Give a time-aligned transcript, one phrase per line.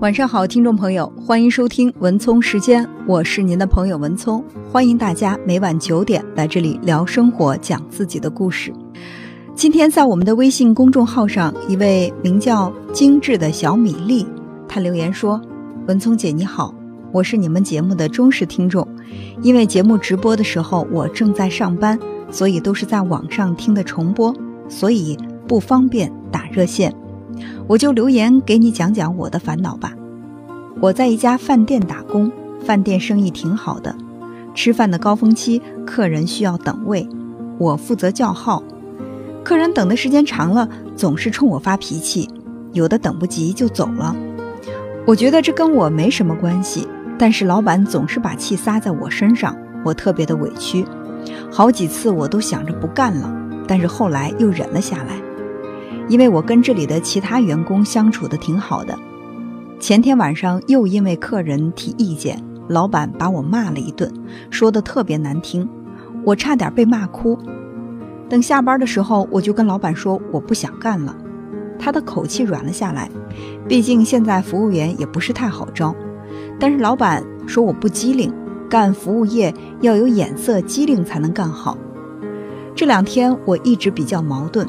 [0.00, 4.42] 晚上好，听众朋友，欢迎收听文聪时间，我是您的朋友文聪，
[4.72, 8.72] 欢迎大家每晚九点来这里聊生活，讲自己的故事。
[9.54, 14.26] 今天在我们的微信公众号上，一位名叫精致的小米粒，
[14.66, 15.38] 他留言说
[15.86, 16.74] ：“文聪姐你好，
[17.12, 18.88] 我是你们节目的忠实听众，
[19.42, 21.98] 因为节目直播的时候我正在上班，
[22.30, 24.34] 所以都是在网上听的重播，
[24.66, 26.90] 所以不方便打热线。”
[27.66, 29.92] 我就留言给你讲讲我的烦恼吧。
[30.80, 32.30] 我在一家饭店打工，
[32.64, 33.94] 饭店生意挺好的。
[34.54, 37.08] 吃饭的高峰期，客人需要等位，
[37.58, 38.62] 我负责叫号。
[39.44, 42.28] 客人等的时间长了，总是冲我发脾气，
[42.72, 44.14] 有的等不及就走了。
[45.06, 46.86] 我觉得这跟我没什么关系，
[47.18, 50.84] 但是老板总是把气撒在我身上，我特别的委屈。
[51.50, 53.32] 好几次我都想着不干了，
[53.66, 55.29] 但是后来又忍了下来。
[56.10, 58.98] 因为我跟这里的其他员工相处的挺好的，
[59.78, 64.12] 前天晚上又因为客人提意见，老板把我骂了一顿，
[64.50, 65.68] 说的特别难听，
[66.24, 67.38] 我差点被骂哭。
[68.28, 71.16] 等下班的时候，我就跟老板说我不想干了，
[71.78, 73.08] 他的口气软了下来，
[73.68, 75.94] 毕竟现在服务员也不是太好招，
[76.58, 78.34] 但是老板说我不机灵，
[78.68, 81.78] 干服务业要有眼色，机灵才能干好。
[82.74, 84.66] 这两天我一直比较矛盾。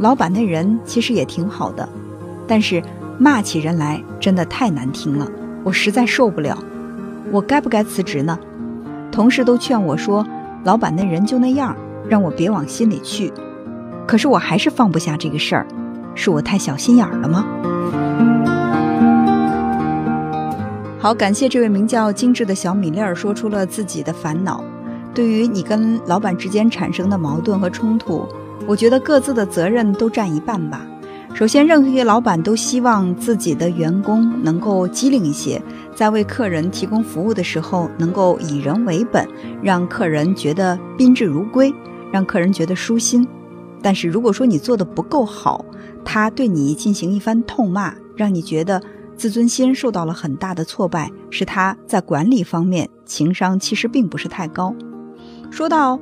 [0.00, 1.86] 老板那人其实也挺好的，
[2.46, 2.82] 但是
[3.18, 5.30] 骂起人来真的太难听了，
[5.62, 6.56] 我实在受不了。
[7.30, 8.38] 我该不该辞职呢？
[9.12, 10.26] 同事都劝我说，
[10.64, 11.76] 老板那人就那样，
[12.08, 13.30] 让我别往心里去。
[14.06, 15.66] 可是我还是放不下这个事儿，
[16.14, 17.44] 是我太小心眼了吗？
[20.98, 24.64] 好，感谢这位名叫精致的小米粒儿说出了自己的烦恼。
[25.12, 28.26] 对于你跟老板之间产生的矛盾和冲突。
[28.66, 30.86] 我觉得各自的责任都占一半吧。
[31.32, 35.62] 首先，任何一个老板都希望自己的员工能够机灵一些，
[35.94, 39.26] 在为客人提供服务的时候能够以人为本，
[39.62, 41.72] 让客人觉得宾至如归，
[42.12, 43.26] 让客人觉得舒心。
[43.80, 45.64] 但是，如果说你做的不够好，
[46.04, 48.82] 他对你进行一番痛骂，让你觉得
[49.16, 54.74] 自尊心受到了很大的挫败，是他在管理方面情商其实并不是太高。
[55.50, 55.98] 说到。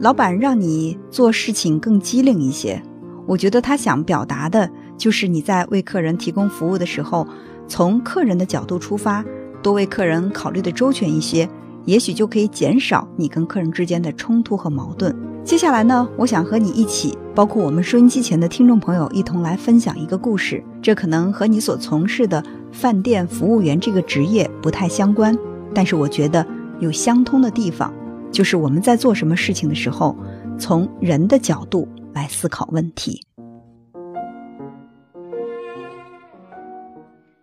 [0.00, 2.82] 老板让你做事情更机灵一些，
[3.26, 7.28] 我觉得他想表达的就是你在为客人提供服务的时候，
[7.68, 9.22] 从客人的角度出发，
[9.62, 11.46] 多为客人考虑的周全一些，
[11.84, 15.14] 也许就可以减少你跟客人之间的冲突和矛盾。
[15.44, 20.64] 接下来呢，我想和你一起，包括我们收音机前的听众朋友一同来分享一个故事。
[20.80, 25.36] 这可能和你所从事的饭店服务员这个职业不太相关，
[25.74, 26.46] 但是我觉得
[26.78, 27.92] 有相通的地方。
[28.32, 30.16] 就是我们在做什么事情的时候，
[30.58, 33.20] 从人的角度来思考问题。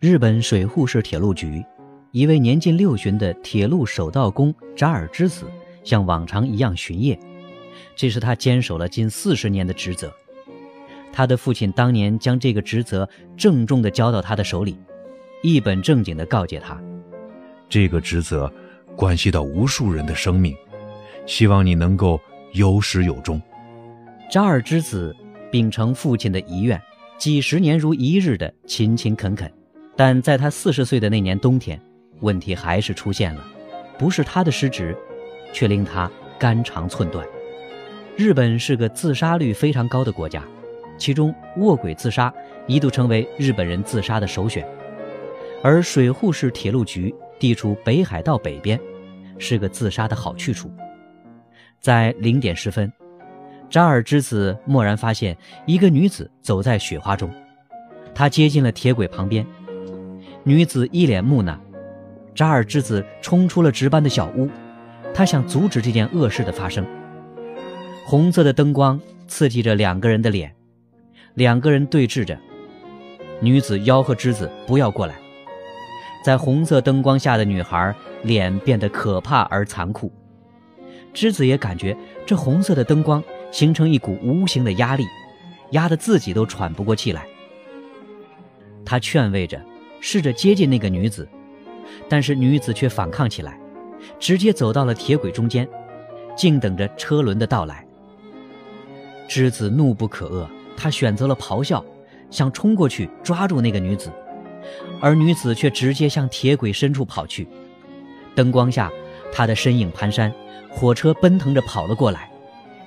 [0.00, 1.64] 日本水户市铁路局，
[2.10, 5.46] 一位年近六旬的铁路守道工扎尔之子，
[5.84, 7.18] 像往常一样巡夜。
[7.94, 10.12] 这是他坚守了近四十年的职责。
[11.12, 14.76] 他的父亲当年将这个职责郑重地交到他的手里，
[15.42, 16.76] 一本正经地告诫他：
[17.68, 18.52] 这个职责
[18.96, 20.56] 关系到无数人的生命。
[21.26, 22.20] 希望你能够
[22.52, 23.40] 有始有终。
[24.30, 25.14] 扎尔之子
[25.50, 26.80] 秉承父亲的遗愿，
[27.18, 29.50] 几十年如一日的勤勤恳恳。
[29.94, 31.80] 但在他四十岁的那年冬天，
[32.20, 33.46] 问题还是出现了。
[33.98, 34.96] 不是他的失职，
[35.52, 37.24] 却令他肝肠寸断。
[38.16, 40.42] 日本是个自杀率非常高的国家，
[40.96, 42.32] 其中卧轨自杀
[42.66, 44.66] 一度成为日本人自杀的首选。
[45.62, 48.80] 而水户市铁路局地处北海道北边，
[49.38, 50.70] 是个自杀的好去处。
[51.82, 52.90] 在零点十分，
[53.68, 57.28] 扎尔之子蓦然发现一个女子走在雪花中，
[58.14, 59.44] 他接近了铁轨旁边，
[60.44, 61.58] 女子一脸木讷。
[62.36, 64.48] 扎尔之子冲出了值班的小屋，
[65.12, 66.86] 他想阻止这件恶事的发生。
[68.06, 70.54] 红色的灯光刺激着两个人的脸，
[71.34, 72.38] 两个人对峙着。
[73.40, 75.16] 女子吆喝之子不要过来。
[76.24, 77.92] 在红色灯光下的女孩
[78.22, 80.12] 脸变得可怕而残酷。
[81.12, 85.04] 之子也感觉这红色的灯光形成一股无形的压力，
[85.70, 87.26] 压得自己都喘不过气来。
[88.84, 89.60] 他劝慰着，
[90.00, 91.28] 试着接近那个女子，
[92.08, 93.58] 但是女子却反抗起来，
[94.18, 95.68] 直接走到了铁轨中间，
[96.36, 97.86] 静等着车轮的到来。
[99.28, 101.84] 之子怒不可遏，他选择了咆哮，
[102.30, 104.10] 想冲过去抓住那个女子，
[105.00, 107.46] 而女子却直接向铁轨深处跑去。
[108.34, 108.90] 灯光下，
[109.32, 110.30] 他的身影蹒跚。
[110.74, 112.30] 火车奔腾着跑了过来，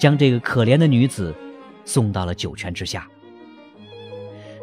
[0.00, 1.32] 将这个可怜的女子
[1.84, 3.06] 送到了九泉之下。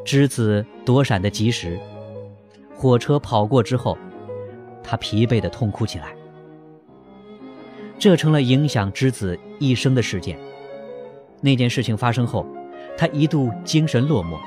[0.04, 1.80] 之子躲闪的及时，
[2.76, 3.98] 火车跑过之后，
[4.84, 6.14] 他疲惫地痛哭起来。
[7.98, 10.38] 这成了影响之子一生的事件。
[11.40, 12.46] 那件事情发生后，
[12.98, 14.38] 他一度精神落寞。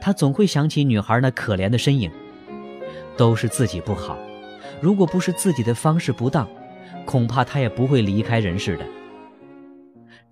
[0.00, 2.08] 他总会想起女孩那可怜的身影。
[3.16, 4.16] 都是自己不好，
[4.80, 6.48] 如果不是自己的方式不当，
[7.04, 8.84] 恐怕他也不会离开人世的。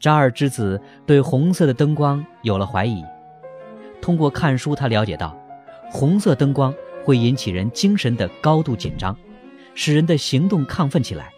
[0.00, 3.05] 扎尔之子对红色的灯光有了怀疑。
[4.00, 5.37] 通过看书，他了解到，
[5.91, 6.73] 红色灯光
[7.05, 9.17] 会引起人精神的高度紧张，
[9.75, 11.31] 使人的行动亢奋起来。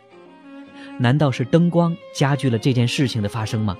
[0.98, 3.76] 难道是灯光加剧了这件事情的发生吗？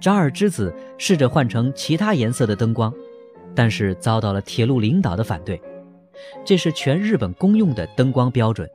[0.00, 2.92] 扎尔之子试着换成其他颜色的灯光，
[3.54, 5.60] 但是遭到了铁路领导的反对。
[6.44, 8.68] 这是全日本公用的灯光标准，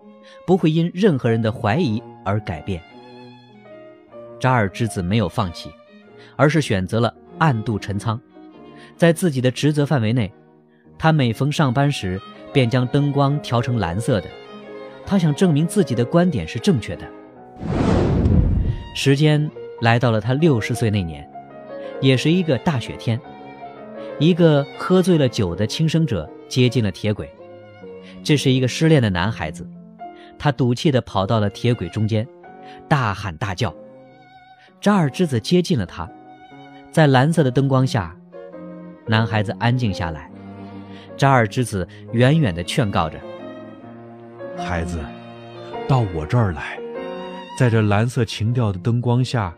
[0.46, 2.82] 不会因任何人的怀疑而改变。
[4.40, 5.70] 扎尔之子没有放弃，
[6.36, 8.20] 而是选择了暗度陈仓，
[8.96, 10.32] 在自己的职责范围内，
[10.98, 12.20] 他每逢上班时
[12.54, 14.28] 便将灯光调成蓝色的。
[15.06, 17.06] 他想证明自己的观点是正确的。
[18.96, 19.50] 时间
[19.82, 21.30] 来到了他六十岁那年，
[22.00, 23.20] 也是一个大雪天。
[24.20, 27.30] 一个喝醉了酒的轻生者接近了铁轨，
[28.24, 29.68] 这是一个失恋的男孩子，
[30.38, 32.28] 他赌气地跑到了铁轨中间，
[32.88, 33.74] 大喊大叫。
[34.80, 36.10] 扎尔之子接近了他，
[36.92, 38.16] 在蓝色的灯光下，
[39.08, 40.30] 男孩子安静下来。
[41.18, 43.20] 扎尔之子远远地劝告着。
[44.58, 45.00] 孩子，
[45.88, 46.80] 到我这儿来，
[47.58, 49.54] 在这蓝色情调的灯光下，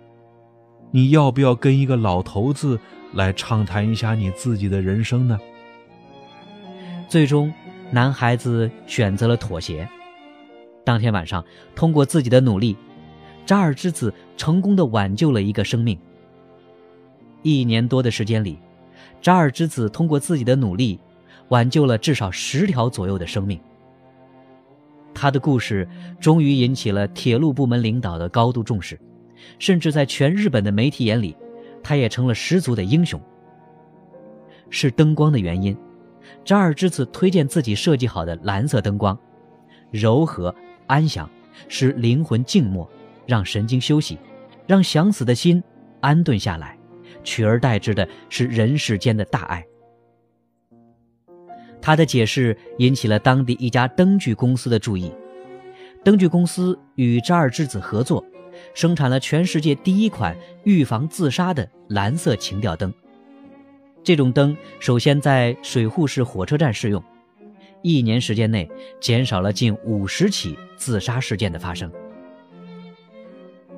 [0.89, 2.79] 你要不要跟一个老头子
[3.13, 5.39] 来畅谈一下你自己的人生呢？
[7.07, 7.53] 最终，
[7.91, 9.87] 男孩子选择了妥协。
[10.85, 11.43] 当天晚上，
[11.75, 12.75] 通过自己的努力，
[13.45, 15.99] 扎尔之子成功的挽救了一个生命。
[17.43, 18.57] 一年多的时间里，
[19.21, 20.99] 扎尔之子通过自己的努力，
[21.49, 23.59] 挽救了至少十条左右的生命。
[25.13, 25.87] 他的故事
[26.19, 28.97] 终于引起了铁路部门领导的高度重视，
[29.59, 31.35] 甚至在全日本的媒体眼里，
[31.83, 33.19] 他也成了十足的英雄。
[34.69, 35.75] 是灯光的原因，
[36.43, 39.17] 扎尔之子推荐自己设计好的蓝色灯光，
[39.91, 40.53] 柔和
[40.87, 41.29] 安详，
[41.67, 42.89] 使灵魂静默，
[43.25, 44.17] 让神经休息，
[44.65, 45.63] 让想死的心
[45.99, 46.77] 安顿下来，
[47.23, 49.65] 取而代之的是人世间的大爱。
[51.81, 55.11] 他的解释引起了当地一家灯具公司的注意。
[56.03, 58.23] 灯具公司与扎尔之子合作，
[58.73, 62.91] 生产了全世界第一款预防自杀的蓝色情调灯。
[64.03, 67.03] 这种灯首先在水户市火车站试用，
[67.83, 68.69] 一年时间内
[68.99, 71.91] 减少了近五十起自杀事件的发生。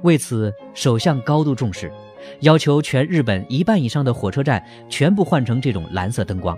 [0.01, 1.91] 为此，首相高度重视，
[2.39, 6.57] 要求全日本一半以上的火车站全部换成这种蓝色灯光。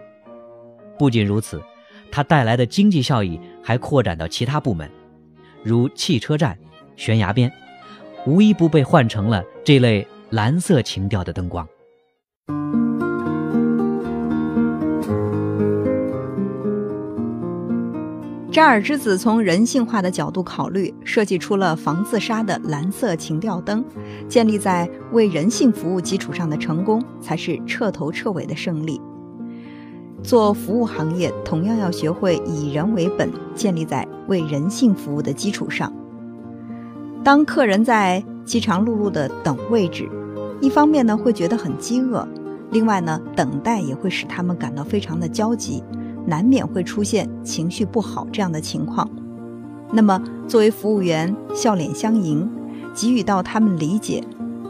[0.98, 1.62] 不仅如此，
[2.12, 4.90] 它带来的经济效益还扩展到其他部门，
[5.64, 6.58] 如汽车站、
[6.96, 7.52] 悬崖边，
[8.28, 11.68] 无一不被换成了这类蓝色情调的灯光。
[18.56, 23.84] 扎尔之子从人性化的角度考虑，设计出了防自杀的蓝色情调灯。
[24.30, 29.02] 建立在为人性服务基础上的成功，才是彻头彻尾的胜利。
[30.24, 35.92] 做服务行业，同样要学会以人为本，建立在为人性服务的基础上。
[37.26, 40.10] 当客人在饥肠辘辘的等位置，
[40.62, 42.26] 一方面呢会觉得很饥饿，
[42.72, 45.84] 另外呢等待也会使他们感到非常的焦急，
[46.26, 49.10] 难免会出现情绪不好这样的情况。
[49.92, 52.50] 那么作为服务员，笑脸相迎，
[52.94, 54.24] 给予到他们理解，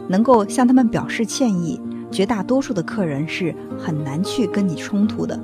[0.08, 1.80] 能够向他们表示歉意。
[2.08, 5.38] 绝大多数的客人是很难去跟你冲突的，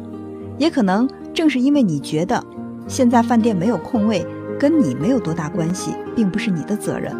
[0.58, 2.42] 也可能正是因为你觉得
[2.86, 4.24] 现在饭店没有空位，
[4.60, 7.12] 跟你没有多大关系，并不是你的责任，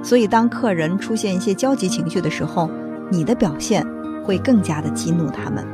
[0.00, 2.70] 所以当客人出现一些焦急情绪的时候，
[3.10, 3.84] 你的表现
[4.24, 5.66] 会更加的激怒他们。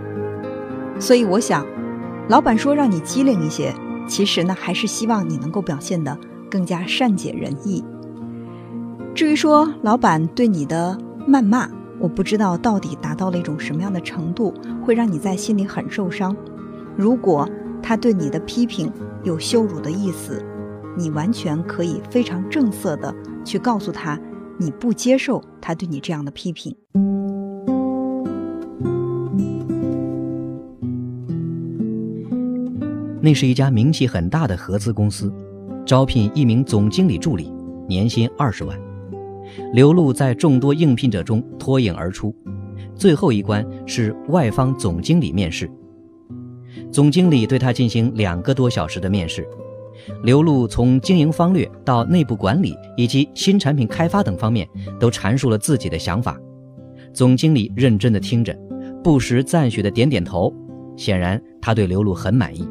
[0.99, 1.65] 所以我想，
[2.31, 3.75] 老板说让你机灵一些，
[4.07, 6.17] 其实呢还是希望你能够表现得
[6.49, 7.83] 更加善解人意。
[9.13, 10.97] 至于说老板对你的
[11.27, 11.69] 谩骂，
[11.99, 14.55] 我不知道到底达到了一种什么样的程度，
[14.87, 16.37] 会让你在心里很受伤。
[16.97, 17.51] 如果
[17.83, 18.93] 他对你的批评
[19.25, 20.41] 有羞辱的意思，
[20.97, 23.13] 你完全可以非常正色的
[23.45, 24.17] 去告诉他，
[24.57, 26.77] 你不接受他对你这样的批评。
[33.21, 35.33] 那是一家名气很大的合资公司，
[35.85, 37.53] 招聘一名总经理助理，
[37.89, 38.79] 年薪二十万。
[39.73, 42.35] 刘露在众多应聘者中脱颖而出，
[42.95, 45.71] 最后一关是外方总经理面试。
[46.93, 49.47] 总经理对他进行两个多小时的面试。
[50.23, 54.67] 刘露从经营方略到内部管理以及新产品开发等方面
[54.99, 56.39] 都阐述了自己的想法。
[57.13, 58.57] 总经理认真的听着，
[59.05, 60.55] 不时赞许的点点头，
[60.97, 62.67] 显然他对刘露很满意。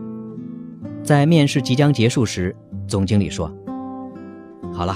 [1.04, 2.56] 在面试即将结束时，
[2.88, 3.52] 总经理说
[4.72, 4.96] ：“好了，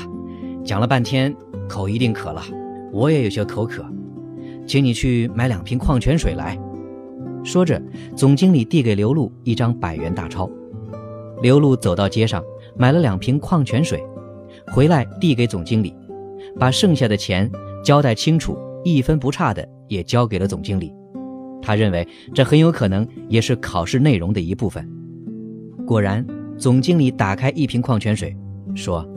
[0.64, 1.36] 讲了半天，
[1.68, 2.42] 口一定渴了，
[2.92, 3.84] 我也有些口渴，
[4.68, 6.60] 请你去买两瓶矿泉水来。”
[7.44, 7.82] 说着，
[8.16, 10.50] 总经理递给刘露一张百元大钞。
[11.42, 12.42] 刘露走到街上，
[12.78, 14.02] 买了两瓶矿泉水，
[14.68, 15.94] 回来递给总经理，
[16.58, 17.52] 把剩下的钱
[17.84, 20.94] 交代清楚，一分不差的也交给了总经理。
[21.62, 24.90] 他认为这很有可能也是考试内容的一部分。
[25.94, 26.26] 果然，
[26.58, 28.36] 总经理打开一瓶矿泉水，
[28.74, 29.08] 说：“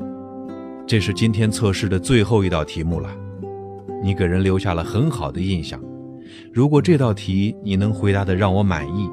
[0.86, 3.08] 这是今天测试的最后一道题目了，
[4.04, 5.82] 你给人留下了很好的印象。
[6.52, 9.08] 如果这道题你能回答的让我满意，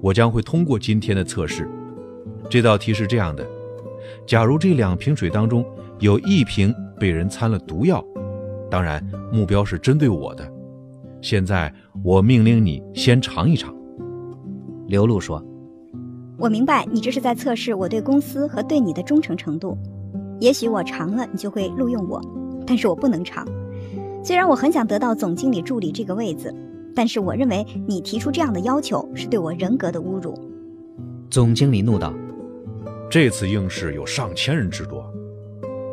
[0.00, 1.68] 我将会通过今天的测试。”
[2.48, 3.46] 这道题是这样的：
[4.26, 5.62] 假如这两瓶水当中
[5.98, 8.02] 有一瓶被人掺了毒药，
[8.70, 10.52] 当然目标是针对我的。
[11.20, 11.70] 现在
[12.02, 13.76] 我命令你先尝一尝。
[14.86, 15.38] 刘露说
[16.38, 19.76] ：“我明白你这是在测试我对公司和对你的忠诚程度。
[20.40, 22.20] 也许我尝了，你就会录用我，
[22.66, 23.46] 但是我不能尝。
[24.24, 26.52] 虽然我很想得到总经理助理这个位子，
[26.94, 30.34] 但是我认为你提出这样的要求是对我人格的侮辱。”
[31.30, 32.12] 总经理怒道。
[33.10, 35.04] 这次应试有上千人之多，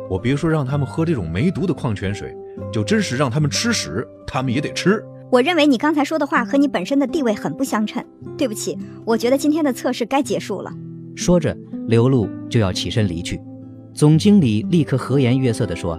[0.08, 2.34] 我别说让他们喝这种没毒的矿泉水，
[2.72, 5.04] 就真是让他们吃屎，他们也得吃。
[5.30, 8.04] 我认为你刚才说的话和你本身的地位很不相称。
[8.36, 10.72] 对不起，我觉得今天的测试该结束了。
[11.14, 11.56] 说着，
[11.86, 13.40] 刘露就要起身离去。
[13.94, 15.94] 总经理立刻和颜悦色地说：“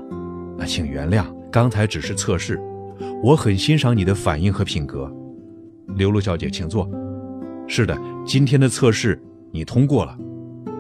[0.60, 2.60] 啊，请原谅，刚才只是测试，
[3.24, 5.12] 我很欣赏你的反应和品格。
[5.96, 6.90] 刘露小姐，请坐。
[7.68, 9.22] 是的，今天的测试
[9.52, 10.18] 你通过了。”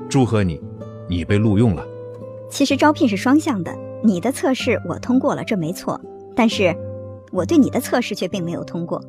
[0.09, 0.59] 祝贺你，
[1.07, 1.85] 你被录用了。
[2.49, 5.99] 其实招聘是双向的，你的测试我通过了，这没错。
[6.35, 6.75] 但是，
[7.31, 9.03] 我对你的测试却并没有通过。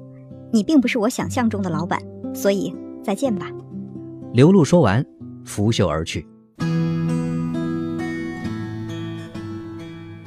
[0.53, 2.01] 你并不是我想象中的老板，
[2.35, 3.51] 所以再见吧。
[4.33, 5.05] 刘露说完，
[5.45, 6.27] 拂袖而去。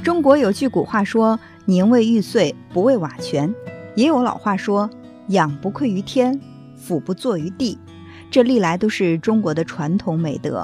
[0.03, 3.53] 中国有句古话说：“宁为玉碎，不为瓦全。”
[3.95, 4.89] 也有老话说
[5.29, 6.39] ：“仰不愧于天，
[6.75, 7.77] 俯不怍于地。”
[8.29, 10.63] 这历来都是中国的传统美德。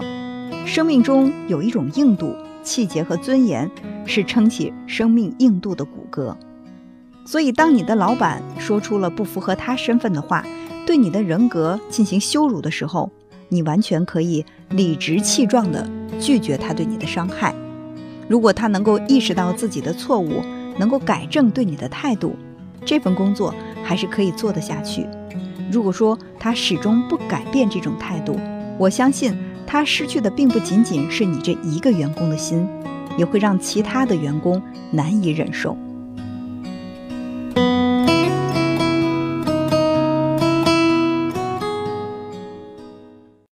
[0.65, 3.69] 生命中有一种硬度、气节和尊严，
[4.05, 6.35] 是撑起生命硬度的骨骼。
[7.25, 10.45] 所以，当你的老板说出了不符合他身份的话，
[10.85, 13.09] 对你的人格进行羞辱的时候，
[13.49, 15.87] 你完全可以理直气壮地
[16.19, 17.53] 拒绝他对你的伤害。
[18.27, 20.41] 如果他能够意识到自己的错误，
[20.77, 22.35] 能够改正对你的态度，
[22.83, 25.05] 这份工作还是可以做得下去。
[25.71, 28.37] 如果说他始终不改变这种态度，
[28.77, 29.37] 我相信
[29.67, 32.67] 他失去的并不仅仅是你这一个员工的心，
[33.17, 34.61] 也会让其他的员工
[34.91, 35.77] 难以忍受。